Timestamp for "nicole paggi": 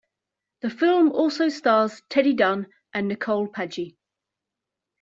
3.07-3.97